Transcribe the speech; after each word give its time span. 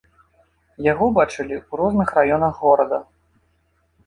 Яго 0.91 1.05
бачылі 1.17 1.53
ў 1.57 1.81
розных 1.83 2.09
раёнах 2.17 2.53
горада. 2.65 2.99